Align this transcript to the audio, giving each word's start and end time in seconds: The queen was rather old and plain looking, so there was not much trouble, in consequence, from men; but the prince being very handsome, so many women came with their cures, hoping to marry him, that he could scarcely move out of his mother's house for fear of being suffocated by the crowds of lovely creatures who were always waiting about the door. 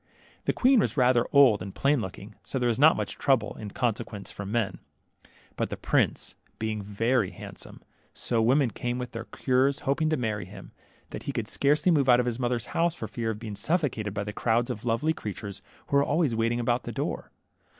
The 0.45 0.51
queen 0.51 0.79
was 0.79 0.97
rather 0.97 1.27
old 1.31 1.61
and 1.61 1.75
plain 1.75 2.01
looking, 2.01 2.33
so 2.43 2.57
there 2.57 2.67
was 2.69 2.79
not 2.79 2.97
much 2.97 3.19
trouble, 3.19 3.55
in 3.57 3.69
consequence, 3.69 4.31
from 4.31 4.51
men; 4.51 4.79
but 5.55 5.69
the 5.69 5.77
prince 5.77 6.33
being 6.57 6.81
very 6.81 7.29
handsome, 7.29 7.83
so 8.11 8.37
many 8.39 8.47
women 8.47 8.71
came 8.71 8.97
with 8.97 9.11
their 9.11 9.25
cures, 9.25 9.81
hoping 9.81 10.09
to 10.09 10.17
marry 10.17 10.45
him, 10.45 10.71
that 11.11 11.21
he 11.29 11.31
could 11.31 11.47
scarcely 11.47 11.91
move 11.91 12.09
out 12.09 12.19
of 12.19 12.25
his 12.25 12.39
mother's 12.39 12.65
house 12.73 12.95
for 12.95 13.07
fear 13.07 13.29
of 13.29 13.37
being 13.37 13.55
suffocated 13.55 14.11
by 14.15 14.23
the 14.23 14.33
crowds 14.33 14.71
of 14.71 14.85
lovely 14.85 15.13
creatures 15.13 15.61
who 15.85 15.97
were 15.97 16.03
always 16.03 16.33
waiting 16.33 16.59
about 16.59 16.81
the 16.81 16.91
door. 16.91 17.29